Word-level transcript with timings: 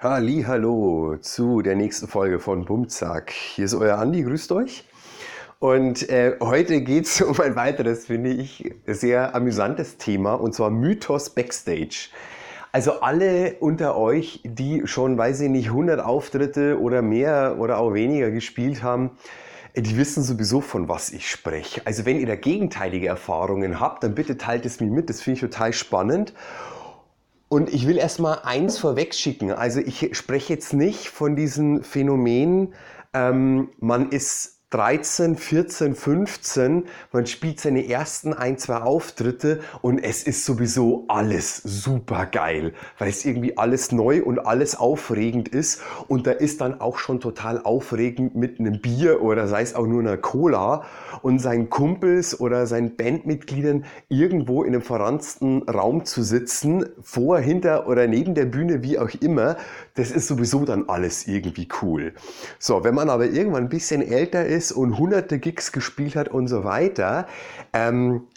Hallo 0.00 1.16
zu 1.20 1.60
der 1.60 1.74
nächsten 1.74 2.06
Folge 2.06 2.38
von 2.38 2.64
Bumzack. 2.64 3.32
Hier 3.32 3.64
ist 3.64 3.74
euer 3.74 3.98
Andi, 3.98 4.22
grüßt 4.22 4.52
euch. 4.52 4.84
Und 5.58 6.08
äh, 6.08 6.36
heute 6.40 6.82
geht 6.82 7.06
es 7.06 7.20
um 7.20 7.40
ein 7.40 7.56
weiteres, 7.56 8.06
finde 8.06 8.30
ich, 8.30 8.72
sehr 8.86 9.34
amüsantes 9.34 9.96
Thema, 9.96 10.34
und 10.34 10.54
zwar 10.54 10.70
Mythos 10.70 11.30
Backstage. 11.30 12.10
Also 12.70 13.00
alle 13.00 13.56
unter 13.58 13.96
euch, 13.96 14.40
die 14.44 14.82
schon, 14.84 15.18
weiß 15.18 15.40
ich 15.40 15.48
nicht, 15.48 15.66
100 15.70 15.98
Auftritte 15.98 16.80
oder 16.80 17.02
mehr 17.02 17.56
oder 17.58 17.78
auch 17.78 17.92
weniger 17.92 18.30
gespielt 18.30 18.84
haben, 18.84 19.10
die 19.76 19.96
wissen 19.96 20.22
sowieso, 20.22 20.60
von 20.60 20.88
was 20.88 21.10
ich 21.10 21.28
spreche. 21.28 21.82
Also 21.84 22.06
wenn 22.06 22.20
ihr 22.20 22.26
da 22.28 22.36
gegenteilige 22.36 23.08
Erfahrungen 23.08 23.80
habt, 23.80 24.04
dann 24.04 24.14
bitte 24.14 24.38
teilt 24.38 24.64
es 24.64 24.78
mir 24.78 24.92
mit, 24.92 25.10
das 25.10 25.22
finde 25.22 25.34
ich 25.34 25.40
total 25.40 25.72
spannend. 25.72 26.34
Und 27.48 27.72
ich 27.72 27.86
will 27.86 27.96
erstmal 27.96 28.40
eins 28.42 28.78
vorweg 28.78 29.14
schicken. 29.14 29.52
Also 29.52 29.80
ich 29.80 30.16
spreche 30.16 30.52
jetzt 30.52 30.74
nicht 30.74 31.08
von 31.08 31.34
diesem 31.34 31.82
Phänomen, 31.82 32.74
ähm, 33.14 33.70
man 33.78 34.10
ist 34.10 34.57
13, 34.70 35.36
14, 35.36 35.94
15, 35.94 36.84
man 37.10 37.26
spielt 37.26 37.58
seine 37.58 37.88
ersten 37.88 38.34
ein, 38.34 38.58
zwei 38.58 38.76
Auftritte 38.76 39.60
und 39.80 39.98
es 39.98 40.24
ist 40.24 40.44
sowieso 40.44 41.06
alles 41.08 41.62
super 41.64 42.26
geil, 42.26 42.74
weil 42.98 43.08
es 43.08 43.24
irgendwie 43.24 43.56
alles 43.56 43.92
neu 43.92 44.22
und 44.22 44.40
alles 44.40 44.76
aufregend 44.76 45.48
ist. 45.48 45.80
Und 46.06 46.26
da 46.26 46.32
ist 46.32 46.60
dann 46.60 46.82
auch 46.82 46.98
schon 46.98 47.18
total 47.18 47.62
aufregend 47.62 48.34
mit 48.34 48.60
einem 48.60 48.82
Bier 48.82 49.22
oder 49.22 49.48
sei 49.48 49.62
es 49.62 49.74
auch 49.74 49.86
nur 49.86 50.00
einer 50.00 50.18
Cola 50.18 50.84
und 51.22 51.38
seinen 51.38 51.70
Kumpels 51.70 52.38
oder 52.38 52.66
seinen 52.66 52.94
Bandmitgliedern 52.94 53.86
irgendwo 54.10 54.64
in 54.64 54.74
einem 54.74 54.82
verranzten 54.82 55.62
Raum 55.62 56.04
zu 56.04 56.22
sitzen, 56.22 56.84
vor, 57.00 57.38
hinter 57.38 57.88
oder 57.88 58.06
neben 58.06 58.34
der 58.34 58.44
Bühne, 58.44 58.82
wie 58.82 58.98
auch 58.98 59.10
immer, 59.22 59.56
das 59.98 60.12
ist 60.12 60.28
sowieso 60.28 60.64
dann 60.64 60.88
alles 60.88 61.26
irgendwie 61.26 61.66
cool. 61.82 62.14
So, 62.60 62.84
wenn 62.84 62.94
man 62.94 63.10
aber 63.10 63.26
irgendwann 63.26 63.64
ein 63.64 63.68
bisschen 63.68 64.00
älter 64.00 64.46
ist, 64.46 64.70
und 64.70 64.96
hunderte 64.96 65.38
Gigs 65.40 65.72
gespielt 65.72 66.14
hat 66.14 66.28
und 66.28 66.46
so 66.46 66.62
weiter, 66.62 67.26
ähm, 67.72 68.28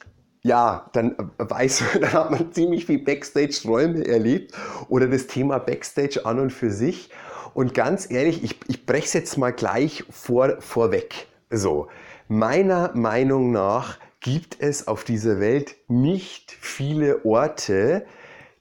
ja, 0.42 0.90
dann 0.94 1.16
weiß 1.38 1.82
man, 1.82 1.90
dann 2.02 2.14
hat 2.14 2.32
man 2.32 2.52
ziemlich 2.52 2.88
viel 2.88 3.04
Backstage-Träume 3.04 4.08
erlebt 4.08 4.56
oder 4.90 5.08
das 5.08 5.28
Thema 5.28 5.60
Backstage 5.60 6.26
an 6.26 6.40
und 6.40 6.52
für 6.52 6.72
sich. 6.72 7.12
Und 7.54 7.76
ganz 7.76 8.10
ehrlich, 8.10 8.44
ich, 8.44 8.60
ich 8.68 8.86
breche 8.88 9.06
es 9.06 9.14
jetzt 9.14 9.38
mal 9.38 9.52
gleich 9.52 10.04
vor, 10.10 10.56
vorweg. 10.62 11.28
So, 11.52 11.90
meiner 12.28 12.92
Meinung 12.96 13.52
nach 13.52 14.00
gibt 14.20 14.58
es 14.60 14.88
auf 14.88 15.04
dieser 15.04 15.40
Welt 15.40 15.76
nicht 15.88 16.52
viele 16.60 17.24
Orte, 17.26 18.06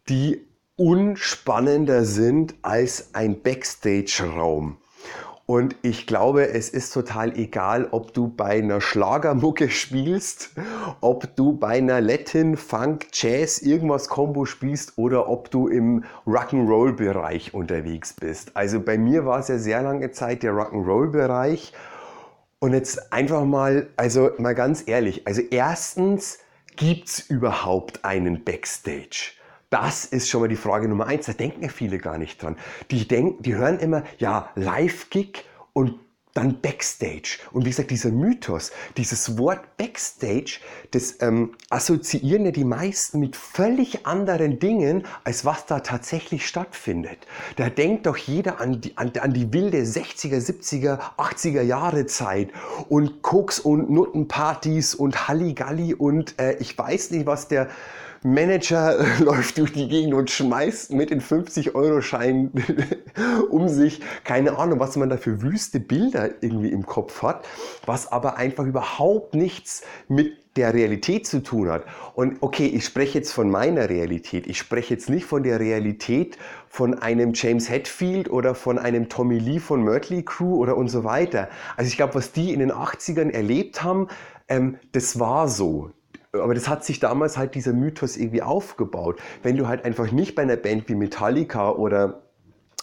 die 0.09 0.50
unspannender 0.81 2.07
sind 2.07 2.55
als 2.63 3.11
ein 3.13 3.43
Backstage-Raum. 3.43 4.79
Und 5.45 5.77
ich 5.83 6.07
glaube, 6.07 6.49
es 6.49 6.71
ist 6.71 6.95
total 6.95 7.37
egal, 7.37 7.89
ob 7.91 8.15
du 8.15 8.29
bei 8.29 8.61
einer 8.61 8.81
Schlagermucke 8.81 9.69
spielst, 9.71 10.53
ob 11.03 11.37
du 11.37 11.53
bei 11.53 11.77
einer 11.77 12.01
Latin, 12.01 12.57
Funk, 12.57 13.09
Jazz, 13.13 13.61
irgendwas 13.61 14.09
Combo 14.09 14.47
spielst 14.47 14.97
oder 14.97 15.29
ob 15.29 15.51
du 15.51 15.69
im 15.69 16.05
Rock'n'Roll-Bereich 16.27 17.53
unterwegs 17.53 18.15
bist. 18.15 18.57
Also 18.57 18.81
bei 18.81 18.97
mir 18.97 19.27
war 19.27 19.41
es 19.41 19.49
ja 19.49 19.59
sehr 19.59 19.83
lange 19.83 20.13
Zeit 20.13 20.43
der 20.43 20.53
Rock'n'Roll-Bereich. 20.53 21.75
Und 22.59 22.73
jetzt 22.73 23.13
einfach 23.13 23.45
mal, 23.45 23.89
also 23.99 24.31
mal 24.39 24.55
ganz 24.55 24.85
ehrlich, 24.87 25.27
also 25.27 25.43
erstens 25.43 26.39
gibt 26.77 27.09
es 27.09 27.19
überhaupt 27.29 28.03
einen 28.03 28.45
Backstage? 28.45 29.40
Das 29.71 30.05
ist 30.05 30.29
schon 30.29 30.41
mal 30.41 30.49
die 30.49 30.57
Frage 30.57 30.89
Nummer 30.89 31.07
eins. 31.07 31.27
Da 31.27 31.33
denken 31.33 31.63
ja 31.63 31.69
viele 31.69 31.99
gar 31.99 32.19
nicht 32.19 32.43
dran. 32.43 32.57
Die 32.91 33.07
denken, 33.07 33.43
die 33.43 33.55
hören 33.55 33.79
immer, 33.79 34.03
ja, 34.19 34.51
Live-Gig 34.57 35.45
und 35.73 35.95
dann 36.35 36.61
Backstage. 36.61 37.39
Und 37.53 37.65
wie 37.65 37.71
gesagt, 37.71 37.91
dieser 37.91 38.11
Mythos, 38.11 38.71
dieses 38.97 39.39
Wort 39.39 39.77
Backstage, 39.77 40.61
das 40.93 41.17
ähm, 41.21 41.55
assoziieren 41.71 42.45
ja 42.45 42.51
die 42.53 42.65
meisten 42.65 43.21
mit 43.21 43.37
völlig 43.37 44.07
anderen 44.07 44.59
Dingen, 44.59 45.05
als 45.25 45.45
was 45.45 45.67
da 45.67 45.81
tatsächlich 45.81 46.47
stattfindet. 46.47 47.19
Da 47.57 47.69
denkt 47.69 48.07
doch 48.07 48.17
jeder 48.17 48.61
an 48.61 48.81
die, 48.81 48.97
an, 48.97 49.13
an 49.21 49.33
die 49.33 49.53
wilde 49.53 49.79
60er, 49.79 50.39
70er, 50.39 51.01
80er 51.17 51.63
Jahre 51.63 52.07
Zeit 52.07 52.51
und 52.89 53.23
Koks 53.23 53.59
und 53.59 53.91
Nuttenpartys 53.91 54.95
und 54.95 55.29
Halligalli 55.29 55.95
und 55.95 56.39
äh, 56.39 56.57
ich 56.59 56.77
weiß 56.77 57.11
nicht, 57.11 57.27
was 57.27 57.49
der 57.49 57.69
Manager 58.23 59.03
läuft 59.21 59.59
durch 59.59 59.73
die 59.73 59.89
Gegend 59.89 60.15
und 60.15 60.31
schmeißt 60.31 60.93
mit 60.93 61.11
den 61.11 61.21
50-Euro-Scheinen 61.21 62.53
um 63.51 63.69
sich. 63.69 64.01
Keine 64.25 64.59
Ahnung, 64.59 64.79
was 64.79 64.97
man 64.97 65.09
da 65.09 65.17
für 65.17 65.43
wüste 65.43 65.81
Bilder 65.81 66.20
irgendwie 66.27 66.71
im 66.71 66.87
Kopf 66.87 67.23
hat, 67.23 67.47
was 67.87 68.11
aber 68.11 68.37
einfach 68.37 68.65
überhaupt 68.65 69.35
nichts 69.35 69.83
mit 70.09 70.37
der 70.57 70.75
Realität 70.75 71.27
zu 71.27 71.43
tun 71.43 71.71
hat. 71.71 71.85
Und 72.15 72.39
okay, 72.41 72.67
ich 72.67 72.85
spreche 72.85 73.19
jetzt 73.19 73.33
von 73.33 73.51
meiner 73.51 73.89
Realität. 73.89 74.47
Ich 74.47 74.59
spreche 74.59 74.95
jetzt 74.95 75.09
nicht 75.09 75.25
von 75.25 75.43
der 75.43 75.61
Realität 75.61 76.39
von 76.69 76.95
einem 76.99 77.33
James 77.35 77.71
Hetfield 77.71 78.31
oder 78.31 78.55
von 78.55 78.79
einem 78.79 79.09
Tommy 79.09 79.39
Lee 79.39 79.61
von 79.61 79.83
Mötley 79.83 80.25
Crew 80.25 80.57
oder 80.57 80.77
und 80.77 80.89
so 80.89 81.05
weiter. 81.05 81.49
Also 81.77 81.89
ich 81.89 81.97
glaube, 81.97 82.17
was 82.17 82.33
die 82.33 82.53
in 82.53 82.61
den 82.61 82.73
80ern 82.73 83.31
erlebt 83.31 83.83
haben, 83.83 84.09
ähm, 84.49 84.79
das 84.93 85.21
war 85.21 85.49
so 85.49 85.93
aber 86.33 86.55
das 86.55 86.69
hat 86.69 86.85
sich 86.85 87.01
damals 87.01 87.37
halt 87.37 87.55
dieser 87.55 87.73
Mythos 87.73 88.17
irgendwie 88.17 88.43
aufgebaut. 88.43 89.21
Wenn 89.43 89.57
du 89.57 89.67
halt 89.67 89.85
einfach 89.85 90.13
nicht 90.13 90.35
bei 90.35 90.43
einer 90.43 90.57
Band 90.57 90.89
wie 90.89 90.95
Metallica 90.95 91.71
oder 91.71 92.23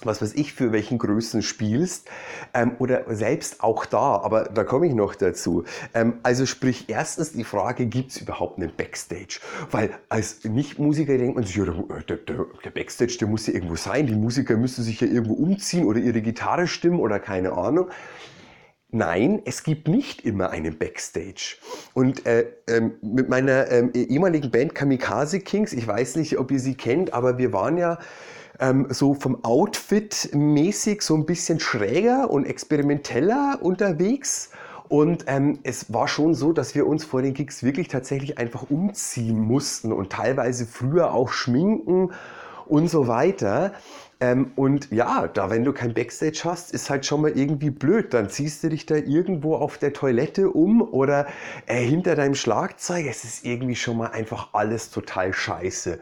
was 0.03 0.21
weiß 0.21 0.33
ich 0.35 0.53
für 0.53 0.71
welchen 0.71 0.97
Größen 0.97 1.41
spielst 1.41 2.09
ähm, 2.53 2.73
oder 2.79 3.03
selbst 3.15 3.63
auch 3.63 3.85
da, 3.85 4.17
aber 4.17 4.43
da 4.43 4.63
komme 4.63 4.87
ich 4.87 4.93
noch 4.93 5.15
dazu. 5.15 5.63
Ähm, 5.93 6.19
also 6.23 6.45
sprich 6.45 6.85
erstens 6.87 7.31
die 7.31 7.43
Frage, 7.43 7.87
gibt 7.87 8.11
es 8.11 8.21
überhaupt 8.21 8.57
einen 8.57 8.71
Backstage? 8.75 9.39
Weil 9.71 9.91
als 10.09 10.43
Nicht-Musiker 10.43 11.17
denkt 11.17 11.35
man 11.35 11.43
sich, 11.43 11.55
ja, 11.55 11.65
der, 11.65 12.17
der, 12.17 12.45
der, 12.63 12.69
Backstage, 12.69 13.17
der 13.19 13.27
muss 13.27 13.47
ja 13.47 13.53
irgendwo 13.53 13.75
sein, 13.75 14.07
die 14.07 14.15
Musiker 14.15 14.55
müssen 14.57 14.83
sich 14.83 15.01
ja 15.01 15.07
irgendwo 15.07 15.33
umziehen 15.33 15.85
oder 15.85 15.99
ihre 15.99 16.21
Gitarre 16.21 16.67
stimmen 16.67 16.99
oder 16.99 17.19
keine 17.19 17.53
Ahnung. 17.53 17.89
Nein, 18.89 19.41
es 19.43 19.63
gibt 19.63 19.89
nicht 19.89 20.23
immer 20.23 20.51
einen 20.51 20.77
Backstage. 20.77 21.57
Und 21.93 22.25
äh, 22.25 22.45
ähm, 22.69 22.93
mit 23.01 23.27
meiner 23.27 23.69
ähm, 23.69 23.91
ehemaligen 23.93 24.49
Band 24.49 24.75
Kamikaze 24.75 25.41
Kings, 25.41 25.73
ich 25.73 25.85
weiß 25.85 26.15
nicht, 26.15 26.37
ob 26.37 26.51
ihr 26.51 26.59
sie 26.59 26.75
kennt, 26.75 27.13
aber 27.13 27.37
wir 27.37 27.51
waren 27.51 27.77
ja 27.77 27.99
ähm, 28.59 28.87
so 28.89 29.13
vom 29.13 29.43
Outfit 29.43 30.29
mäßig 30.33 31.01
so 31.01 31.15
ein 31.15 31.25
bisschen 31.25 31.59
schräger 31.59 32.29
und 32.29 32.45
experimenteller 32.45 33.59
unterwegs. 33.61 34.51
Und 34.89 35.25
ähm, 35.27 35.59
es 35.63 35.93
war 35.93 36.07
schon 36.07 36.33
so, 36.33 36.53
dass 36.53 36.73
wir 36.73 36.87
uns 36.87 37.03
vor 37.03 37.21
den 37.21 37.33
Gigs 37.33 37.61
wirklich 37.63 37.89
tatsächlich 37.89 38.37
einfach 38.37 38.69
umziehen 38.69 39.39
mussten 39.39 39.91
und 39.91 40.11
teilweise 40.11 40.65
früher 40.65 41.13
auch 41.13 41.29
schminken 41.29 42.11
und 42.65 42.89
so 42.89 43.07
weiter. 43.07 43.73
Ähm, 44.19 44.51
und 44.55 44.91
ja, 44.91 45.27
da 45.27 45.49
wenn 45.49 45.63
du 45.63 45.73
kein 45.73 45.93
Backstage 45.93 46.41
hast, 46.43 46.73
ist 46.73 46.89
halt 46.89 47.05
schon 47.05 47.21
mal 47.21 47.31
irgendwie 47.31 47.69
blöd. 47.69 48.13
Dann 48.13 48.29
ziehst 48.29 48.63
du 48.63 48.69
dich 48.69 48.85
da 48.85 48.95
irgendwo 48.95 49.55
auf 49.55 49.77
der 49.77 49.93
Toilette 49.93 50.49
um 50.49 50.81
oder 50.81 51.27
äh, 51.67 51.81
hinter 51.81 52.15
deinem 52.15 52.35
Schlagzeug. 52.35 53.05
Es 53.07 53.23
ist 53.23 53.45
irgendwie 53.45 53.75
schon 53.75 53.97
mal 53.97 54.07
einfach 54.07 54.49
alles 54.53 54.89
total 54.89 55.33
scheiße. 55.33 55.99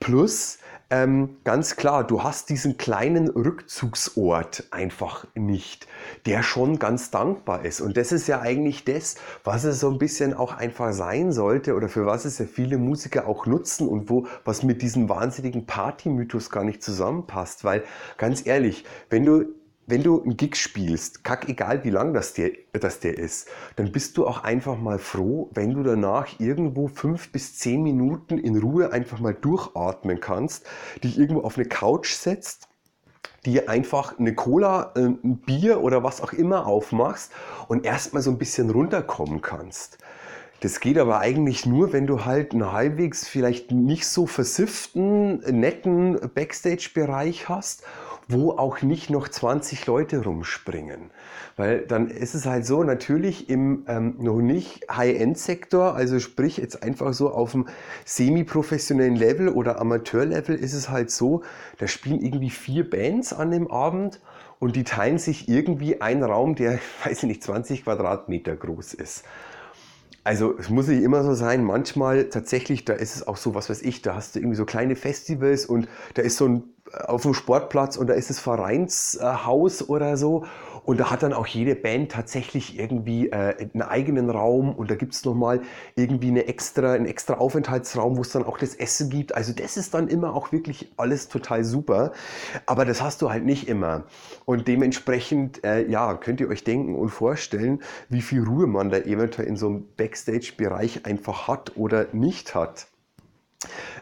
Plus, 0.00 0.58
ähm, 0.90 1.36
ganz 1.44 1.76
klar, 1.76 2.06
du 2.06 2.22
hast 2.22 2.48
diesen 2.48 2.78
kleinen 2.78 3.28
Rückzugsort 3.28 4.64
einfach 4.70 5.26
nicht, 5.34 5.86
der 6.24 6.42
schon 6.42 6.78
ganz 6.78 7.10
dankbar 7.10 7.66
ist. 7.66 7.82
Und 7.82 7.98
das 7.98 8.10
ist 8.10 8.26
ja 8.26 8.40
eigentlich 8.40 8.84
das, 8.84 9.16
was 9.44 9.64
es 9.64 9.80
so 9.80 9.90
ein 9.90 9.98
bisschen 9.98 10.32
auch 10.32 10.56
einfach 10.56 10.92
sein 10.94 11.30
sollte 11.30 11.74
oder 11.74 11.90
für 11.90 12.06
was 12.06 12.24
es 12.24 12.38
ja 12.38 12.46
viele 12.46 12.78
Musiker 12.78 13.28
auch 13.28 13.44
nutzen 13.44 13.86
und 13.86 14.08
wo 14.08 14.26
was 14.44 14.62
mit 14.62 14.80
diesem 14.80 15.10
wahnsinnigen 15.10 15.66
Party-Mythos 15.66 16.48
gar 16.48 16.64
nicht 16.64 16.82
zusammenpasst. 16.82 17.64
Weil 17.64 17.84
ganz 18.16 18.46
ehrlich, 18.46 18.84
wenn 19.10 19.26
du 19.26 19.57
wenn 19.88 20.02
du 20.02 20.22
einen 20.22 20.36
Gig 20.36 20.54
spielst, 20.56 21.24
kack 21.24 21.48
egal 21.48 21.82
wie 21.82 21.90
lang 21.90 22.12
das 22.12 22.34
der, 22.34 22.50
das 22.72 23.00
der 23.00 23.16
ist, 23.16 23.48
dann 23.76 23.90
bist 23.90 24.18
du 24.18 24.26
auch 24.26 24.44
einfach 24.44 24.78
mal 24.78 24.98
froh, 24.98 25.50
wenn 25.54 25.72
du 25.72 25.82
danach 25.82 26.38
irgendwo 26.38 26.88
fünf 26.88 27.32
bis 27.32 27.56
zehn 27.56 27.82
Minuten 27.82 28.36
in 28.36 28.58
Ruhe 28.58 28.92
einfach 28.92 29.18
mal 29.18 29.34
durchatmen 29.34 30.20
kannst, 30.20 30.66
dich 31.02 31.18
irgendwo 31.18 31.40
auf 31.40 31.56
eine 31.56 31.66
Couch 31.66 32.12
setzt, 32.12 32.68
dir 33.46 33.70
einfach 33.70 34.18
eine 34.18 34.34
Cola, 34.34 34.92
äh, 34.94 35.00
ein 35.00 35.38
Bier 35.38 35.80
oder 35.80 36.04
was 36.04 36.20
auch 36.20 36.34
immer 36.34 36.66
aufmachst 36.66 37.32
und 37.66 37.86
erstmal 37.86 38.22
so 38.22 38.30
ein 38.30 38.38
bisschen 38.38 38.68
runterkommen 38.68 39.40
kannst. 39.40 39.96
Das 40.60 40.80
geht 40.80 40.98
aber 40.98 41.20
eigentlich 41.20 41.64
nur, 41.64 41.94
wenn 41.94 42.06
du 42.06 42.26
halt 42.26 42.52
einen 42.52 42.72
halbwegs 42.72 43.26
vielleicht 43.26 43.70
nicht 43.70 44.06
so 44.06 44.26
versifften, 44.26 45.38
netten 45.38 46.18
Backstage-Bereich 46.34 47.48
hast 47.48 47.84
wo 48.28 48.52
auch 48.52 48.82
nicht 48.82 49.08
noch 49.08 49.26
20 49.28 49.86
Leute 49.86 50.22
rumspringen. 50.22 51.10
Weil 51.56 51.86
dann 51.86 52.08
ist 52.08 52.34
es 52.34 52.44
halt 52.44 52.66
so, 52.66 52.84
natürlich 52.84 53.48
im 53.48 53.84
ähm, 53.88 54.16
noch 54.18 54.40
nicht 54.40 54.86
High-End-Sektor, 54.90 55.94
also 55.94 56.20
sprich 56.20 56.58
jetzt 56.58 56.82
einfach 56.82 57.14
so 57.14 57.30
auf 57.30 57.52
dem 57.52 57.66
semi-professionellen 58.04 59.16
Level 59.16 59.48
oder 59.48 59.80
Amateur-Level 59.80 60.54
ist 60.54 60.74
es 60.74 60.90
halt 60.90 61.10
so, 61.10 61.42
da 61.78 61.88
spielen 61.88 62.20
irgendwie 62.20 62.50
vier 62.50 62.88
Bands 62.88 63.32
an 63.32 63.50
dem 63.50 63.70
Abend 63.70 64.20
und 64.58 64.76
die 64.76 64.84
teilen 64.84 65.18
sich 65.18 65.48
irgendwie 65.48 66.02
einen 66.02 66.22
Raum, 66.22 66.54
der, 66.54 66.78
weiß 67.04 67.22
ich 67.22 67.28
nicht, 67.28 67.42
20 67.42 67.84
Quadratmeter 67.84 68.56
groß 68.56 68.94
ist. 68.94 69.24
Also 70.28 70.54
es 70.58 70.68
muss 70.68 70.88
nicht 70.88 71.02
immer 71.02 71.24
so 71.24 71.32
sein, 71.32 71.64
manchmal 71.64 72.28
tatsächlich, 72.28 72.84
da 72.84 72.92
ist 72.92 73.16
es 73.16 73.26
auch 73.26 73.38
so, 73.38 73.54
was 73.54 73.70
weiß 73.70 73.80
ich, 73.80 74.02
da 74.02 74.14
hast 74.14 74.34
du 74.34 74.40
irgendwie 74.40 74.56
so 74.56 74.66
kleine 74.66 74.94
Festivals 74.94 75.64
und 75.64 75.88
da 76.12 76.20
ist 76.20 76.36
so 76.36 76.46
ein 76.46 76.64
auf 76.92 77.22
dem 77.22 77.34
Sportplatz 77.34 77.96
und 77.96 78.08
da 78.08 78.14
ist 78.14 78.30
das 78.30 78.38
Vereinshaus 78.38 79.88
oder 79.88 80.16
so. 80.16 80.44
Und 80.84 80.98
da 80.98 81.10
hat 81.10 81.22
dann 81.22 81.34
auch 81.34 81.46
jede 81.46 81.74
Band 81.74 82.12
tatsächlich 82.12 82.78
irgendwie 82.78 83.28
äh, 83.28 83.68
einen 83.74 83.82
eigenen 83.82 84.30
Raum 84.30 84.74
und 84.74 84.90
da 84.90 84.94
gibt 84.94 85.12
es 85.12 85.22
nochmal 85.22 85.60
irgendwie 85.96 86.28
eine 86.28 86.48
extra, 86.48 86.94
einen 86.94 87.04
extra 87.04 87.34
Aufenthaltsraum, 87.34 88.16
wo 88.16 88.22
es 88.22 88.30
dann 88.30 88.42
auch 88.42 88.56
das 88.56 88.74
Essen 88.74 89.10
gibt. 89.10 89.34
Also 89.34 89.52
das 89.52 89.76
ist 89.76 89.92
dann 89.92 90.08
immer 90.08 90.34
auch 90.34 90.50
wirklich 90.50 90.90
alles 90.96 91.28
total 91.28 91.62
super. 91.62 92.12
Aber 92.64 92.86
das 92.86 93.02
hast 93.02 93.20
du 93.20 93.30
halt 93.30 93.44
nicht 93.44 93.68
immer. 93.68 94.04
Und 94.46 94.66
dementsprechend, 94.66 95.62
äh, 95.62 95.86
ja, 95.86 96.14
könnt 96.14 96.40
ihr 96.40 96.48
euch 96.48 96.64
denken 96.64 96.94
und 96.94 97.10
vorstellen, 97.10 97.82
wie 98.08 98.22
viel 98.22 98.42
Ruhe 98.42 98.66
man 98.66 98.88
da 98.88 98.96
eventuell 98.96 99.46
in 99.46 99.58
so 99.58 99.66
einem 99.66 99.84
Backstage-Bereich 99.98 101.04
einfach 101.04 101.48
hat 101.48 101.76
oder 101.76 102.06
nicht 102.12 102.54
hat. 102.54 102.86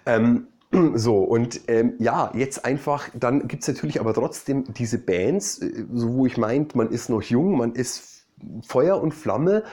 Ähm, 0.04 0.46
so, 0.94 1.18
und 1.18 1.60
ähm, 1.68 1.94
ja, 1.98 2.30
jetzt 2.34 2.64
einfach, 2.64 3.08
dann 3.14 3.48
gibt 3.48 3.62
es 3.62 3.68
natürlich 3.68 4.00
aber 4.00 4.14
trotzdem 4.14 4.64
diese 4.74 4.98
Bands, 4.98 5.58
äh, 5.58 5.84
so 5.92 6.14
wo 6.14 6.26
ich 6.26 6.36
meint, 6.36 6.74
man 6.74 6.90
ist 6.90 7.08
noch 7.08 7.22
jung, 7.22 7.56
man 7.56 7.72
ist 7.72 8.26
Feuer 8.66 9.00
und 9.00 9.14
Flamme 9.14 9.64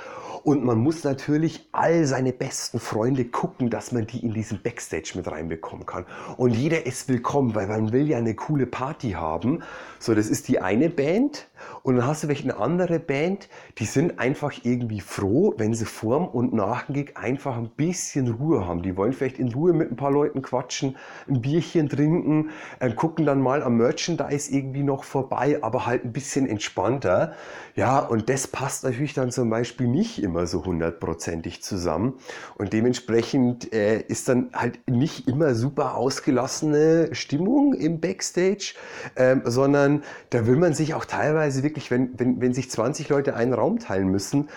und 0.43 0.65
man 0.65 0.77
muss 0.77 1.03
natürlich 1.03 1.69
all 1.71 2.05
seine 2.05 2.33
besten 2.33 2.79
Freunde 2.79 3.25
gucken, 3.25 3.69
dass 3.69 3.91
man 3.91 4.05
die 4.07 4.19
in 4.19 4.33
diesen 4.33 4.61
Backstage 4.61 5.13
mit 5.15 5.29
reinbekommen 5.29 5.85
kann. 5.85 6.05
Und 6.35 6.51
jeder 6.51 6.85
ist 6.85 7.07
willkommen, 7.07 7.55
weil 7.55 7.67
man 7.67 7.93
will 7.93 8.09
ja 8.09 8.17
eine 8.17 8.35
coole 8.35 8.65
Party 8.65 9.11
haben. 9.11 9.63
So, 9.99 10.13
das 10.13 10.27
ist 10.27 10.49
die 10.49 10.59
eine 10.59 10.89
Band. 10.89 11.47
Und 11.81 11.95
dann 11.95 12.05
hast 12.05 12.23
du 12.23 12.27
vielleicht 12.27 12.43
eine 12.43 12.57
andere 12.57 12.99
Band, 12.99 13.47
die 13.77 13.85
sind 13.85 14.19
einfach 14.19 14.51
irgendwie 14.63 14.99
froh, 14.99 15.53
wenn 15.57 15.73
sie 15.73 15.85
vorm 15.85 16.27
und 16.27 16.53
nach 16.53 16.87
dem 16.87 16.95
Gig 16.95 17.15
einfach 17.15 17.57
ein 17.57 17.69
bisschen 17.69 18.29
Ruhe 18.29 18.67
haben. 18.67 18.81
Die 18.81 18.97
wollen 18.97 19.13
vielleicht 19.13 19.39
in 19.39 19.53
Ruhe 19.53 19.71
mit 19.71 19.91
ein 19.91 19.95
paar 19.95 20.11
Leuten 20.11 20.41
quatschen, 20.41 20.97
ein 21.29 21.41
Bierchen 21.41 21.87
trinken, 21.87 22.49
äh, 22.79 22.91
gucken 22.91 23.25
dann 23.25 23.39
mal 23.39 23.63
am 23.63 23.77
Merchandise 23.77 24.51
irgendwie 24.51 24.83
noch 24.83 25.05
vorbei, 25.05 25.59
aber 25.61 25.85
halt 25.85 26.03
ein 26.03 26.11
bisschen 26.11 26.47
entspannter. 26.47 27.33
Ja, 27.75 27.99
und 27.99 28.27
das 28.27 28.47
passt 28.47 28.83
natürlich 28.83 29.13
dann 29.13 29.31
zum 29.31 29.49
Beispiel 29.49 29.87
nicht 29.87 30.21
immer 30.21 30.32
immer 30.33 30.47
so 30.47 30.65
hundertprozentig 30.65 31.61
zusammen. 31.61 32.15
Und 32.55 32.73
dementsprechend 32.73 33.71
äh, 33.71 34.01
ist 34.01 34.27
dann 34.27 34.49
halt 34.53 34.79
nicht 34.89 35.27
immer 35.27 35.53
super 35.53 35.95
ausgelassene 35.95 37.13
Stimmung 37.13 37.75
im 37.75 37.99
Backstage, 37.99 38.73
ähm, 39.15 39.43
sondern 39.45 40.03
da 40.31 40.47
will 40.47 40.55
man 40.55 40.73
sich 40.73 40.95
auch 40.95 41.05
teilweise 41.05 41.61
wirklich, 41.61 41.91
wenn, 41.91 42.17
wenn, 42.19 42.41
wenn 42.41 42.53
sich 42.53 42.71
20 42.71 43.09
Leute 43.09 43.35
einen 43.35 43.53
Raum 43.53 43.77
teilen 43.77 44.09
müssen, 44.09 44.49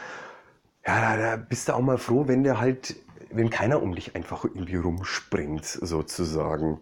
ja, 0.86 1.16
da 1.16 1.36
bist 1.36 1.68
du 1.68 1.74
auch 1.74 1.80
mal 1.80 1.98
froh, 1.98 2.26
wenn 2.26 2.42
der 2.42 2.58
halt, 2.58 2.96
wenn 3.30 3.50
keiner 3.50 3.82
um 3.82 3.94
dich 3.94 4.16
einfach 4.16 4.44
irgendwie 4.44 4.76
rumspringt, 4.76 5.66
sozusagen. 5.66 6.80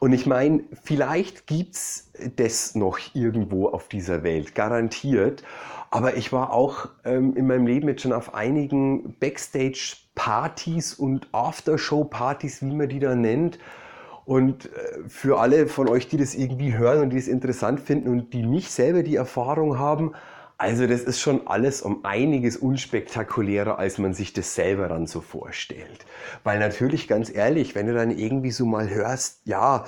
Und 0.00 0.12
ich 0.12 0.26
meine, 0.26 0.64
vielleicht 0.82 1.46
gibt 1.46 1.74
es 1.74 2.10
das 2.36 2.74
noch 2.74 2.98
irgendwo 3.14 3.68
auf 3.68 3.88
dieser 3.88 4.22
Welt, 4.22 4.54
garantiert. 4.54 5.42
Aber 5.90 6.16
ich 6.16 6.32
war 6.32 6.52
auch 6.52 6.88
ähm, 7.04 7.34
in 7.36 7.46
meinem 7.46 7.66
Leben 7.66 7.88
jetzt 7.88 8.02
schon 8.02 8.12
auf 8.12 8.34
einigen 8.34 9.16
Backstage-Partys 9.18 10.94
und 10.94 11.28
Aftershow-Partys, 11.32 12.62
wie 12.62 12.74
man 12.74 12.88
die 12.88 12.98
da 12.98 13.14
nennt. 13.14 13.58
Und 14.24 14.66
äh, 14.66 15.08
für 15.08 15.38
alle 15.38 15.68
von 15.68 15.88
euch, 15.88 16.08
die 16.08 16.16
das 16.16 16.34
irgendwie 16.34 16.76
hören 16.76 17.02
und 17.02 17.10
die 17.10 17.18
es 17.18 17.28
interessant 17.28 17.80
finden 17.80 18.08
und 18.08 18.34
die 18.34 18.44
nicht 18.44 18.70
selber 18.70 19.02
die 19.02 19.16
Erfahrung 19.16 19.78
haben, 19.78 20.12
also 20.58 20.86
das 20.86 21.02
ist 21.02 21.20
schon 21.20 21.46
alles 21.46 21.82
um 21.82 22.04
einiges 22.04 22.56
unspektakulärer, 22.56 23.78
als 23.78 23.98
man 23.98 24.14
sich 24.14 24.32
das 24.32 24.54
selber 24.54 24.88
dann 24.88 25.06
so 25.06 25.20
vorstellt. 25.20 26.06
Weil 26.44 26.58
natürlich, 26.58 27.08
ganz 27.08 27.30
ehrlich, 27.34 27.74
wenn 27.74 27.86
du 27.86 27.94
dann 27.94 28.10
irgendwie 28.10 28.50
so 28.50 28.64
mal 28.64 28.88
hörst, 28.88 29.40
ja, 29.44 29.84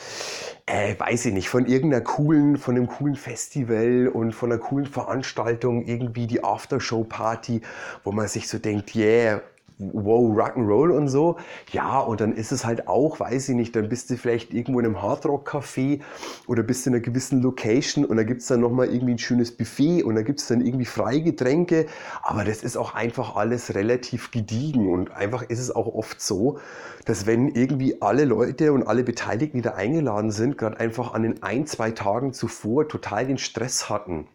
äh, 0.66 0.94
weiß 0.98 1.26
ich 1.26 1.32
nicht, 1.32 1.48
von 1.48 1.64
irgendeiner 1.64 2.02
coolen, 2.04 2.58
von 2.58 2.76
einem 2.76 2.86
coolen 2.86 3.16
Festival 3.16 4.08
und 4.08 4.32
von 4.32 4.52
einer 4.52 4.60
coolen 4.60 4.86
Veranstaltung, 4.86 5.86
irgendwie 5.86 6.26
die 6.26 6.44
Aftershow-Party, 6.44 7.62
wo 8.04 8.12
man 8.12 8.28
sich 8.28 8.46
so 8.46 8.58
denkt, 8.58 8.94
yeah, 8.94 9.40
wow, 9.78 10.36
Rock'n'Roll 10.36 10.90
und 10.90 11.08
so. 11.08 11.36
Ja, 11.72 12.00
und 12.00 12.20
dann 12.20 12.32
ist 12.32 12.52
es 12.52 12.64
halt 12.64 12.88
auch, 12.88 13.20
weiß 13.20 13.48
ich 13.50 13.54
nicht, 13.54 13.76
dann 13.76 13.88
bist 13.88 14.10
du 14.10 14.16
vielleicht 14.16 14.52
irgendwo 14.52 14.80
in 14.80 14.86
einem 14.86 15.02
Hardrock-Café 15.02 16.00
oder 16.46 16.62
bist 16.62 16.86
in 16.86 16.94
einer 16.94 17.00
gewissen 17.00 17.40
Location 17.42 18.04
und 18.04 18.16
da 18.16 18.24
gibt 18.24 18.42
es 18.42 18.48
dann 18.48 18.60
nochmal 18.60 18.88
irgendwie 18.88 19.14
ein 19.14 19.18
schönes 19.18 19.56
Buffet 19.56 20.02
und 20.02 20.16
da 20.16 20.22
gibt 20.22 20.40
es 20.40 20.48
dann 20.48 20.60
irgendwie 20.60 20.84
freie 20.84 21.22
Getränke. 21.22 21.86
Aber 22.22 22.44
das 22.44 22.62
ist 22.62 22.76
auch 22.76 22.94
einfach 22.94 23.36
alles 23.36 23.74
relativ 23.74 24.30
gediegen 24.30 24.92
und 24.92 25.12
einfach 25.12 25.42
ist 25.42 25.60
es 25.60 25.74
auch 25.74 25.86
oft 25.86 26.20
so, 26.20 26.58
dass 27.04 27.26
wenn 27.26 27.48
irgendwie 27.48 28.02
alle 28.02 28.24
Leute 28.24 28.72
und 28.72 28.82
alle 28.82 29.04
Beteiligten, 29.04 29.58
die 29.58 29.62
da 29.62 29.72
eingeladen 29.72 30.30
sind, 30.30 30.58
gerade 30.58 30.80
einfach 30.80 31.14
an 31.14 31.22
den 31.22 31.42
ein, 31.42 31.66
zwei 31.66 31.92
Tagen 31.92 32.32
zuvor 32.32 32.88
total 32.88 33.26
den 33.26 33.38
Stress 33.38 33.88
hatten 33.88 34.26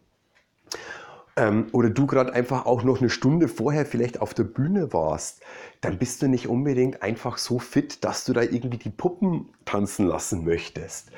ähm, 1.35 1.67
oder 1.71 1.89
du 1.89 2.05
gerade 2.05 2.33
einfach 2.33 2.65
auch 2.65 2.83
noch 2.83 2.99
eine 2.99 3.09
Stunde 3.09 3.47
vorher 3.47 3.85
vielleicht 3.85 4.21
auf 4.21 4.33
der 4.33 4.43
Bühne 4.43 4.93
warst, 4.93 5.41
dann 5.81 5.97
bist 5.97 6.21
du 6.21 6.27
nicht 6.27 6.47
unbedingt 6.47 7.01
einfach 7.01 7.37
so 7.37 7.59
fit, 7.59 8.03
dass 8.03 8.25
du 8.25 8.33
da 8.33 8.41
irgendwie 8.41 8.77
die 8.77 8.89
Puppen 8.89 9.49
tanzen 9.65 10.07
lassen 10.07 10.43
möchtest. 10.43 11.11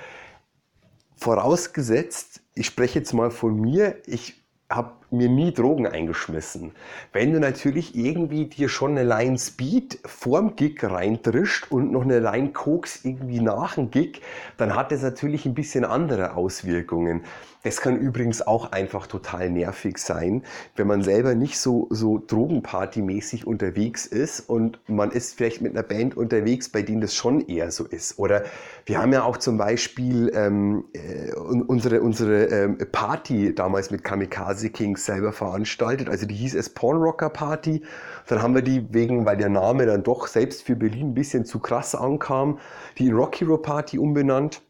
Vorausgesetzt, 1.18 2.42
ich 2.54 2.68
spreche 2.68 3.00
jetzt 3.00 3.14
mal 3.14 3.32
von 3.32 3.60
mir, 3.60 3.98
ich 4.06 4.44
habe 4.70 4.94
mir 5.12 5.30
nie 5.30 5.54
Drogen 5.54 5.88
eingeschmissen. 5.88 6.72
Wenn 7.14 7.32
du 7.34 7.40
natürlich 7.40 7.96
irgendwie 7.96 8.46
dir 8.46 8.70
schon 8.70 8.92
eine 8.92 9.04
Line 9.04 9.38
Speed 9.38 10.00
vorm 10.06 10.56
Gig 10.56 10.84
reintrischt 10.84 11.72
und 11.72 11.92
noch 11.92 12.04
eine 12.04 12.20
Line 12.20 12.52
Koks 12.52 13.06
irgendwie 13.06 13.40
nach 13.40 13.76
dem 13.76 13.92
Gig, 13.92 14.22
dann 14.58 14.76
hat 14.76 14.92
das 14.92 15.02
natürlich 15.02 15.46
ein 15.46 15.54
bisschen 15.54 15.86
andere 15.86 16.36
Auswirkungen. 16.36 17.22
Es 17.66 17.82
kann 17.82 17.98
übrigens 17.98 18.46
auch 18.46 18.74
einfach 18.74 19.08
total 19.08 19.50
nervig 19.50 19.98
sein, 19.98 20.44
wenn 20.76 20.86
man 20.86 21.02
selber 21.02 21.34
nicht 21.34 21.58
so, 21.58 21.88
so 21.90 22.20
Drogenpartymäßig 22.20 23.48
unterwegs 23.48 24.06
ist 24.06 24.42
und 24.42 24.80
man 24.88 25.10
ist 25.10 25.36
vielleicht 25.36 25.62
mit 25.62 25.72
einer 25.72 25.82
Band 25.82 26.16
unterwegs, 26.16 26.70
bei 26.70 26.84
denen 26.84 27.02
das 27.02 27.16
schon 27.16 27.42
eher 27.48 27.72
so 27.72 27.86
ist. 27.86 28.20
Oder 28.20 28.44
wir 28.86 29.02
haben 29.02 29.14
ja 29.14 29.24
auch 29.24 29.38
zum 29.38 29.58
Beispiel 29.58 30.32
ähm, 30.36 30.86
äh, 30.94 31.34
unsere, 31.34 32.02
unsere 32.02 32.46
ähm, 32.46 32.78
Party 32.92 33.56
damals 33.56 33.90
mit 33.90 34.04
Kamikaze 34.04 34.70
Kings 34.70 35.05
selber 35.06 35.32
veranstaltet. 35.32 36.10
Also 36.10 36.26
die 36.26 36.36
hieß 36.36 36.56
es 36.56 36.70
Porn 36.70 36.98
Rocker 36.98 37.30
Party. 37.30 37.84
Dann 38.28 38.42
haben 38.42 38.56
wir 38.56 38.62
die 38.62 38.94
wegen, 38.94 39.26
weil 39.26 39.38
der 39.38 39.50
Name 39.50 39.86
dann 39.86 40.04
doch 40.04 40.28
selbst 40.28 40.64
für 40.64 40.76
Berlin 40.76 41.10
ein 41.10 41.14
bisschen 41.14 41.46
zu 41.46 41.60
krass 41.60 41.96
ankam, 41.96 42.60
die 42.98 43.08
in 43.08 43.14
Rock 43.14 43.40
Hero 43.40 43.58
Party 43.58 43.98
umbenannt. 43.98 44.62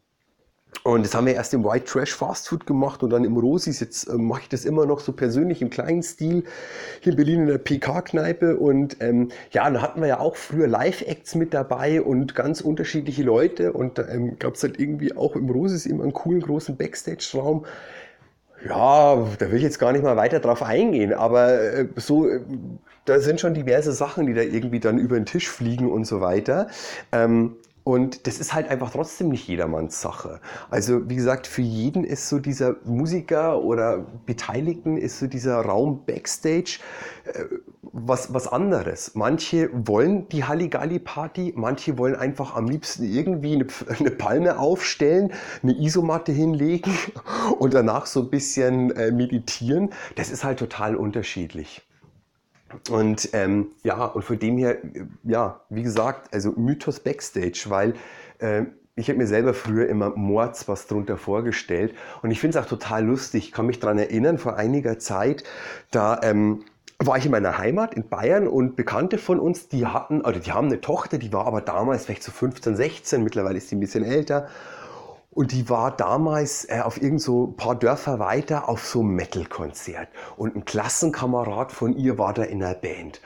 Und 0.82 1.04
das 1.04 1.14
haben 1.14 1.26
wir 1.26 1.34
erst 1.34 1.52
im 1.54 1.64
White 1.64 1.86
Trash 1.86 2.14
Fast 2.14 2.48
Food 2.48 2.66
gemacht 2.66 3.02
und 3.02 3.10
dann 3.10 3.24
im 3.24 3.36
Rosis. 3.36 3.80
Jetzt 3.80 4.04
äh, 4.04 4.14
mache 4.14 4.42
ich 4.42 4.48
das 4.48 4.64
immer 4.64 4.86
noch 4.86 5.00
so 5.00 5.12
persönlich 5.12 5.62
im 5.62 5.70
kleinen 5.70 6.02
Stil 6.02 6.44
hier 7.00 7.12
in 7.12 7.16
Berlin 7.16 7.40
in 7.40 7.46
der 7.48 7.58
PK-Kneipe. 7.58 8.56
Und 8.56 8.96
ähm, 9.00 9.30
ja, 9.50 9.68
da 9.68 9.82
hatten 9.82 10.00
wir 10.00 10.08
ja 10.08 10.20
auch 10.20 10.36
früher 10.36 10.68
Live-Acts 10.68 11.34
mit 11.34 11.54
dabei 11.54 12.02
und 12.02 12.34
ganz 12.34 12.60
unterschiedliche 12.60 13.22
Leute. 13.22 13.72
Und 13.72 13.98
da 13.98 14.06
ähm, 14.08 14.38
gab 14.38 14.54
es 14.54 14.62
halt 14.62 14.78
irgendwie 14.78 15.16
auch 15.16 15.34
im 15.34 15.50
Rosis 15.50 15.86
immer 15.86 16.04
einen 16.04 16.12
coolen 16.12 16.42
großen 16.42 16.76
Backstage-Raum. 16.76 17.64
Ja, 18.68 19.16
da 19.38 19.50
will 19.50 19.56
ich 19.58 19.62
jetzt 19.62 19.78
gar 19.78 19.92
nicht 19.92 20.02
mal 20.02 20.16
weiter 20.16 20.40
drauf 20.40 20.62
eingehen, 20.62 21.12
aber 21.12 21.60
äh, 21.60 21.88
so, 21.96 22.28
äh, 22.28 22.40
da 23.04 23.20
sind 23.20 23.40
schon 23.40 23.54
diverse 23.54 23.92
Sachen, 23.92 24.26
die 24.26 24.34
da 24.34 24.40
irgendwie 24.40 24.80
dann 24.80 24.98
über 24.98 25.14
den 25.16 25.26
Tisch 25.26 25.48
fliegen 25.48 25.90
und 25.90 26.04
so 26.06 26.20
weiter. 26.20 26.68
Ähm, 27.12 27.56
und 27.86 28.26
das 28.26 28.40
ist 28.40 28.52
halt 28.52 28.68
einfach 28.68 28.90
trotzdem 28.90 29.28
nicht 29.28 29.46
jedermanns 29.46 30.00
Sache. 30.00 30.40
Also 30.70 31.08
wie 31.08 31.14
gesagt, 31.14 31.46
für 31.46 31.62
jeden 31.62 32.02
ist 32.02 32.28
so 32.28 32.40
dieser 32.40 32.74
Musiker 32.84 33.62
oder 33.62 34.04
Beteiligten 34.26 34.96
ist 34.96 35.20
so 35.20 35.28
dieser 35.28 35.60
Raum 35.60 36.04
Backstage 36.04 36.80
äh, 37.32 37.44
was, 37.82 38.34
was 38.34 38.48
anderes. 38.48 39.14
Manche 39.14 39.70
wollen 39.72 40.28
die 40.30 40.42
Halligalli-Party, 40.42 41.52
manche 41.54 41.96
wollen 41.96 42.16
einfach 42.16 42.56
am 42.56 42.66
liebsten 42.66 43.04
irgendwie 43.04 43.54
eine, 43.54 43.66
eine, 44.00 44.10
Palme 44.10 44.58
aufstellen, 44.58 45.32
eine 45.62 45.78
Isomatte 45.78 46.32
hinlegen 46.32 46.92
und 47.60 47.72
danach 47.72 48.06
so 48.06 48.22
ein 48.22 48.30
bisschen 48.30 48.90
äh, 48.96 49.12
meditieren. 49.12 49.90
Das 50.16 50.30
ist 50.30 50.42
halt 50.42 50.58
total 50.58 50.96
unterschiedlich. 50.96 51.85
Und 52.90 53.30
ähm, 53.32 53.68
ja, 53.84 54.04
und 54.04 54.22
von 54.22 54.38
dem 54.38 54.58
her, 54.58 54.78
ja, 55.22 55.60
wie 55.68 55.82
gesagt, 55.82 56.34
also 56.34 56.52
Mythos 56.52 57.00
Backstage, 57.00 57.66
weil 57.68 57.94
äh, 58.38 58.64
ich 58.96 59.08
habe 59.08 59.18
mir 59.18 59.26
selber 59.26 59.54
früher 59.54 59.88
immer 59.88 60.10
Mords 60.16 60.68
was 60.68 60.86
drunter 60.86 61.16
vorgestellt 61.16 61.94
und 62.22 62.30
ich 62.30 62.40
finde 62.40 62.58
es 62.58 62.64
auch 62.64 62.68
total 62.68 63.04
lustig. 63.04 63.46
Ich 63.46 63.52
kann 63.52 63.66
mich 63.66 63.78
daran 63.78 63.98
erinnern, 63.98 64.38
vor 64.38 64.56
einiger 64.56 64.98
Zeit, 64.98 65.44
da 65.90 66.20
ähm, 66.22 66.64
war 66.98 67.18
ich 67.18 67.26
in 67.26 67.30
meiner 67.30 67.58
Heimat 67.58 67.94
in 67.94 68.08
Bayern 68.08 68.48
und 68.48 68.74
Bekannte 68.74 69.18
von 69.18 69.38
uns, 69.38 69.68
die 69.68 69.86
hatten, 69.86 70.22
oder 70.22 70.40
die 70.40 70.52
haben 70.52 70.68
eine 70.68 70.80
Tochter, 70.80 71.18
die 71.18 71.32
war 71.32 71.46
aber 71.46 71.60
damals 71.60 72.06
vielleicht 72.06 72.22
so 72.22 72.32
15, 72.32 72.74
16, 72.74 73.22
mittlerweile 73.22 73.58
ist 73.58 73.68
sie 73.68 73.76
ein 73.76 73.80
bisschen 73.80 74.04
älter. 74.04 74.48
Und 75.36 75.52
die 75.52 75.68
war 75.68 75.94
damals 75.94 76.64
äh, 76.64 76.80
auf 76.80 77.02
irgend 77.02 77.20
so 77.20 77.48
paar 77.48 77.74
Dörfer 77.74 78.18
weiter 78.18 78.70
auf 78.70 78.86
so 78.86 79.00
einem 79.00 79.16
Metal-Konzert. 79.16 80.08
Und 80.38 80.56
ein 80.56 80.64
Klassenkamerad 80.64 81.72
von 81.72 81.94
ihr 81.94 82.16
war 82.16 82.32
da 82.32 82.42
in 82.42 82.64
einer 82.64 82.74
Band. 82.74 83.20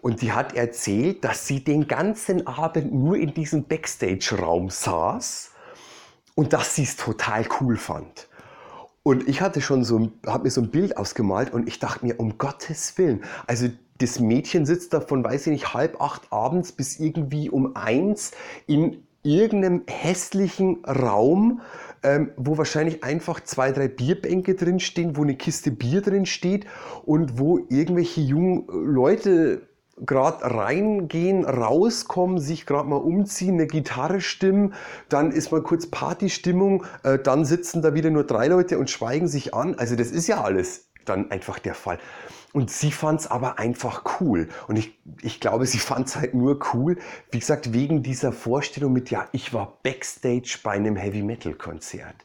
Und 0.00 0.22
die 0.22 0.32
hat 0.32 0.56
erzählt, 0.56 1.22
dass 1.22 1.46
sie 1.46 1.62
den 1.62 1.86
ganzen 1.86 2.46
Abend 2.46 2.94
nur 2.94 3.18
in 3.18 3.34
diesem 3.34 3.64
Backstage-Raum 3.64 4.70
saß 4.70 5.50
und 6.34 6.54
dass 6.54 6.76
sie 6.76 6.84
es 6.84 6.96
total 6.96 7.44
cool 7.60 7.76
fand. 7.76 8.28
Und 9.02 9.28
ich 9.28 9.42
hatte 9.42 9.60
schon 9.60 9.84
so, 9.84 10.10
habe 10.26 10.44
mir 10.44 10.50
so 10.50 10.62
ein 10.62 10.70
Bild 10.70 10.96
ausgemalt 10.96 11.52
und 11.52 11.68
ich 11.68 11.78
dachte 11.78 12.06
mir, 12.06 12.18
um 12.18 12.38
Gottes 12.38 12.96
Willen, 12.96 13.22
also 13.46 13.68
das 13.98 14.18
Mädchen 14.18 14.64
sitzt 14.64 14.94
da 14.94 15.02
von, 15.02 15.22
weiß 15.22 15.48
ich 15.48 15.52
nicht, 15.52 15.74
halb 15.74 16.00
acht 16.00 16.32
abends 16.32 16.72
bis 16.72 16.98
irgendwie 16.98 17.50
um 17.50 17.76
eins 17.76 18.30
in 18.66 19.06
irgendeinem 19.22 19.82
hässlichen 19.86 20.84
Raum, 20.84 21.60
ähm, 22.02 22.32
wo 22.36 22.56
wahrscheinlich 22.58 23.04
einfach 23.04 23.40
zwei, 23.40 23.72
drei 23.72 23.88
Bierbänke 23.88 24.54
drinstehen, 24.54 25.16
wo 25.16 25.22
eine 25.22 25.36
Kiste 25.36 25.70
Bier 25.70 26.00
drin 26.00 26.26
steht 26.26 26.66
und 27.04 27.38
wo 27.38 27.58
irgendwelche 27.68 28.20
jungen 28.20 28.66
Leute 28.68 29.62
gerade 30.04 30.44
reingehen, 30.44 31.44
rauskommen, 31.44 32.38
sich 32.38 32.64
gerade 32.64 32.88
mal 32.88 32.96
umziehen, 32.96 33.54
eine 33.54 33.66
Gitarre 33.66 34.20
stimmen, 34.20 34.74
dann 35.08 35.30
ist 35.30 35.52
mal 35.52 35.62
kurz 35.62 35.86
Partystimmung, 35.86 36.84
äh, 37.02 37.18
dann 37.18 37.44
sitzen 37.44 37.82
da 37.82 37.94
wieder 37.94 38.10
nur 38.10 38.24
drei 38.24 38.48
Leute 38.48 38.78
und 38.78 38.88
schweigen 38.88 39.28
sich 39.28 39.54
an. 39.54 39.74
Also 39.74 39.96
das 39.96 40.10
ist 40.10 40.26
ja 40.26 40.42
alles 40.42 40.88
dann 41.04 41.30
einfach 41.30 41.58
der 41.58 41.74
Fall. 41.74 41.98
Und 42.52 42.70
sie 42.70 42.90
fand 42.90 43.20
es 43.20 43.26
aber 43.28 43.58
einfach 43.58 44.20
cool. 44.20 44.48
Und 44.66 44.76
ich, 44.76 44.98
ich 45.22 45.40
glaube, 45.40 45.66
sie 45.66 45.78
fand 45.78 46.08
es 46.08 46.16
halt 46.16 46.34
nur 46.34 46.58
cool, 46.74 46.98
wie 47.30 47.38
gesagt, 47.38 47.72
wegen 47.72 48.02
dieser 48.02 48.32
Vorstellung 48.32 48.92
mit, 48.92 49.10
ja, 49.10 49.28
ich 49.32 49.54
war 49.54 49.78
backstage 49.82 50.58
bei 50.62 50.72
einem 50.72 50.96
Heavy-Metal-Konzert. 50.96 52.16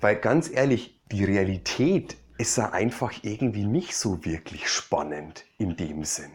Weil 0.00 0.16
ganz 0.16 0.50
ehrlich, 0.50 1.00
die 1.10 1.24
Realität 1.24 2.16
ist 2.38 2.56
ja 2.58 2.70
einfach 2.70 3.12
irgendwie 3.22 3.64
nicht 3.64 3.96
so 3.96 4.24
wirklich 4.24 4.68
spannend 4.68 5.44
in 5.58 5.76
dem 5.76 6.04
Sinn. 6.04 6.30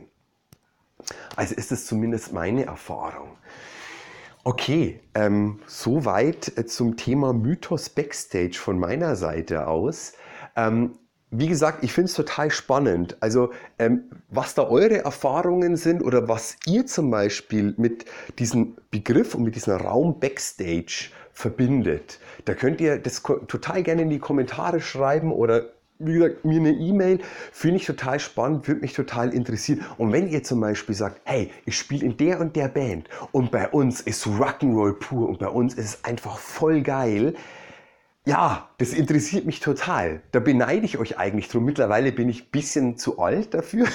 Also 1.36 1.56
ist 1.56 1.72
es 1.72 1.86
zumindest 1.86 2.34
meine 2.34 2.66
Erfahrung. 2.66 3.38
Okay, 4.44 5.00
ähm, 5.14 5.60
soweit 5.68 6.58
äh, 6.58 6.66
zum 6.66 6.98
Thema 6.98 7.32
Mythos 7.32 7.90
Backstage 7.90 8.56
von 8.56 8.80
meiner 8.80 9.16
Seite 9.16 9.68
aus. 9.68 10.14
Ähm, 10.56 10.98
wie 11.32 11.48
gesagt, 11.48 11.84
ich 11.84 11.94
finde 11.94 12.08
es 12.08 12.14
total 12.14 12.52
spannend. 12.52 13.16
Also, 13.22 13.52
ähm, 13.80 14.04
was 14.30 14.54
da 14.54 14.68
eure 14.68 15.00
Erfahrungen 15.00 15.78
sind 15.78 16.04
oder 16.04 16.28
was 16.28 16.58
ihr 16.66 16.86
zum 16.86 17.10
Beispiel 17.10 17.74
mit 17.78 18.06
diesem 18.38 18.76
Begriff 18.92 19.34
und 19.34 19.44
mit 19.44 19.56
diesem 19.56 19.78
Raum 19.78 20.20
Backstage 20.20 21.10
verbindet, 21.32 22.20
da 22.44 22.54
könnt 22.54 22.82
ihr 22.82 22.98
das 22.98 23.24
total 23.24 23.82
gerne 23.82 24.02
in 24.02 24.10
die 24.10 24.20
Kommentare 24.20 24.82
schreiben 24.82 25.32
oder 25.32 25.70
wie 26.04 26.14
gesagt, 26.14 26.46
mir 26.46 26.60
eine 26.60 26.72
E-Mail, 26.72 27.20
finde 27.52 27.78
ich 27.78 27.86
total 27.86 28.20
spannend, 28.20 28.68
würde 28.68 28.82
mich 28.82 28.94
total 28.94 29.34
interessieren. 29.34 29.86
Und 29.98 30.12
wenn 30.12 30.28
ihr 30.28 30.44
zum 30.44 30.60
Beispiel 30.60 30.96
sagt, 30.96 31.22
hey, 31.26 31.52
ich 31.66 31.78
spiele 31.78 32.06
in 32.06 32.18
der 32.18 32.40
und 32.40 32.56
der 32.56 32.68
Band 32.68 33.08
und 33.32 33.52
bei 33.52 33.70
uns 33.70 34.02
ist 34.02 34.26
Rock'n'Roll 34.26 34.94
pur 34.94 35.30
und 35.30 35.40
bei 35.40 35.48
uns 35.48 35.76
ist 35.76 35.86
es 35.86 36.04
einfach 36.04 36.38
voll 36.40 36.82
geil, 36.82 37.36
ja, 38.26 38.70
das 38.78 38.94
interessiert 38.94 39.46
mich 39.46 39.62
total. 39.62 40.22
Da 40.32 40.40
beneide 40.40 40.86
ich 40.86 41.00
euch 41.00 41.18
eigentlich 41.18 41.50
drum. 41.50 41.66
Mittlerweile 41.66 42.12
bin 42.12 42.30
ich 42.30 42.44
ein 42.44 42.52
bisschen 42.52 42.98
zu 42.98 43.18
alt 43.18 43.54
dafür. 43.56 43.88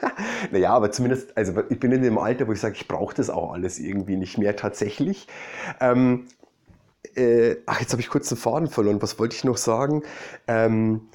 naja, 0.50 0.72
aber 0.74 0.92
zumindest, 0.92 1.34
also 1.36 1.62
ich 1.70 1.80
bin 1.80 1.90
in 1.92 2.02
dem 2.02 2.18
Alter, 2.18 2.46
wo 2.46 2.52
ich 2.52 2.60
sage, 2.60 2.74
ich 2.76 2.86
brauche 2.88 3.14
das 3.14 3.30
auch 3.30 3.54
alles 3.54 3.78
irgendwie 3.78 4.16
nicht 4.16 4.36
mehr 4.36 4.54
tatsächlich. 4.54 5.28
Ähm, 5.80 6.26
äh, 7.14 7.56
ach, 7.64 7.80
jetzt 7.80 7.92
habe 7.92 8.02
ich 8.02 8.10
kurz 8.10 8.28
den 8.28 8.36
Faden 8.36 8.68
verloren. 8.68 9.00
Was 9.00 9.18
wollte 9.18 9.34
ich 9.34 9.44
noch 9.44 9.56
sagen? 9.56 10.02
Ähm, 10.46 11.08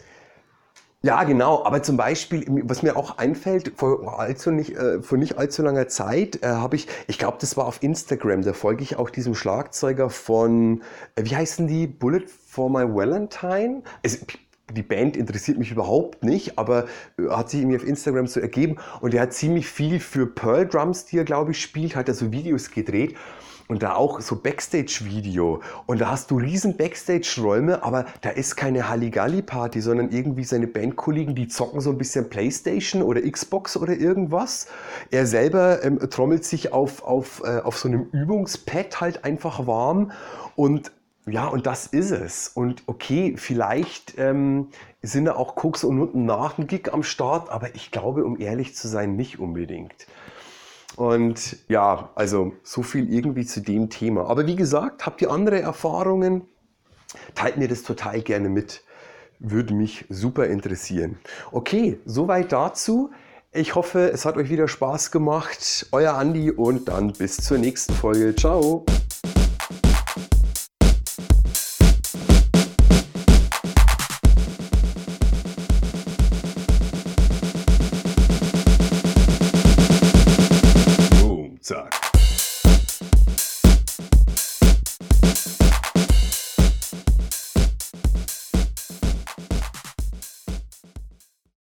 ja, 1.05 1.23
genau. 1.23 1.63
Aber 1.63 1.83
zum 1.83 1.97
Beispiel, 1.97 2.45
was 2.63 2.81
mir 2.81 2.97
auch 2.97 3.19
einfällt, 3.19 3.73
vor, 3.75 4.19
allzu 4.19 4.49
nicht, 4.49 4.75
äh, 4.75 5.03
vor 5.03 5.19
nicht 5.19 5.37
allzu 5.37 5.61
langer 5.61 5.87
Zeit 5.87 6.41
äh, 6.41 6.47
habe 6.47 6.77
ich, 6.77 6.87
ich 7.05 7.19
glaube, 7.19 7.37
das 7.39 7.55
war 7.55 7.67
auf 7.67 7.83
Instagram, 7.83 8.41
da 8.41 8.53
folge 8.53 8.81
ich 8.81 8.95
auch 8.95 9.11
diesem 9.11 9.35
Schlagzeuger 9.35 10.09
von, 10.09 10.81
äh, 11.13 11.23
wie 11.23 11.35
heißen 11.35 11.67
die? 11.67 11.85
Bullet 11.85 12.23
for 12.47 12.71
My 12.71 12.91
Valentine? 12.91 13.83
Es, 14.01 14.25
die 14.73 14.81
Band 14.81 15.15
interessiert 15.15 15.59
mich 15.59 15.71
überhaupt 15.71 16.23
nicht, 16.23 16.57
aber 16.57 16.85
äh, 17.19 17.29
hat 17.29 17.51
sich 17.51 17.59
irgendwie 17.61 17.77
auf 17.77 17.85
Instagram 17.85 18.25
so 18.25 18.39
ergeben 18.39 18.77
und 18.99 19.13
er 19.13 19.21
hat 19.21 19.33
ziemlich 19.33 19.67
viel 19.67 19.99
für 19.99 20.25
Pearl 20.25 20.67
Drums, 20.67 21.05
die 21.05 21.19
er 21.19 21.23
glaube 21.23 21.51
ich 21.51 21.61
spielt, 21.61 21.95
hat 21.95 22.07
er 22.07 22.15
so 22.15 22.31
Videos 22.31 22.71
gedreht 22.71 23.15
und 23.67 23.83
da 23.83 23.95
auch 23.95 24.21
so 24.21 24.35
Backstage-Video. 24.35 25.61
Und 25.85 26.01
da 26.01 26.11
hast 26.11 26.31
du 26.31 26.37
riesen 26.37 26.77
Backstage-Räume, 26.77 27.83
aber 27.83 28.05
da 28.21 28.29
ist 28.29 28.55
keine 28.55 28.89
Halligalli-Party, 28.89 29.81
sondern 29.81 30.11
irgendwie 30.11 30.43
seine 30.43 30.67
Bandkollegen, 30.67 31.35
die 31.35 31.47
zocken 31.47 31.81
so 31.81 31.89
ein 31.89 31.97
bisschen 31.97 32.29
Playstation 32.29 33.01
oder 33.01 33.21
Xbox 33.21 33.77
oder 33.77 33.93
irgendwas. 33.93 34.67
Er 35.11 35.25
selber 35.25 35.83
ähm, 35.83 35.99
trommelt 36.09 36.45
sich 36.45 36.73
auf, 36.73 37.03
auf, 37.03 37.41
äh, 37.43 37.59
auf 37.59 37.77
so 37.77 37.87
einem 37.87 38.07
Übungspad 38.11 39.01
halt 39.01 39.25
einfach 39.25 39.65
warm 39.65 40.11
und 40.55 40.91
ja, 41.27 41.47
und 41.47 41.65
das 41.65 41.87
ist 41.87 42.11
es. 42.11 42.49
Und 42.49 42.83
okay, 42.85 43.33
vielleicht 43.35 44.13
ähm, 44.19 44.67
sind 45.01 45.25
da 45.25 45.35
auch 45.35 45.55
Cooks 45.63 45.83
und 45.83 46.13
nach 46.13 46.53
dem 46.53 46.67
Gig 46.67 46.93
am 46.93 47.01
Start, 47.01 47.49
aber 47.49 47.73
ich 47.73 47.89
glaube, 47.89 48.23
um 48.23 48.39
ehrlich 48.39 48.75
zu 48.75 48.87
sein, 48.87 49.15
nicht 49.15 49.39
unbedingt. 49.39 50.05
Und 50.97 51.57
ja, 51.67 52.09
also 52.15 52.53
so 52.63 52.81
viel 52.83 53.11
irgendwie 53.11 53.45
zu 53.45 53.61
dem 53.61 53.89
Thema. 53.89 54.27
Aber 54.29 54.47
wie 54.47 54.55
gesagt, 54.55 55.05
habt 55.05 55.21
ihr 55.21 55.31
andere 55.31 55.59
Erfahrungen? 55.61 56.43
Teilt 57.33 57.57
mir 57.57 57.67
das 57.67 57.83
total 57.83 58.21
gerne 58.21 58.49
mit. 58.49 58.83
Würde 59.39 59.73
mich 59.73 60.05
super 60.09 60.47
interessieren. 60.47 61.17
Okay, 61.51 61.99
soweit 62.05 62.51
dazu. 62.51 63.11
Ich 63.51 63.75
hoffe, 63.75 64.11
es 64.11 64.25
hat 64.25 64.37
euch 64.37 64.49
wieder 64.49 64.67
Spaß 64.67 65.11
gemacht. 65.11 65.87
Euer 65.91 66.13
Andi 66.15 66.51
und 66.51 66.87
dann 66.87 67.13
bis 67.13 67.37
zur 67.37 67.57
nächsten 67.57 67.93
Folge. 67.93 68.35
Ciao. 68.35 68.85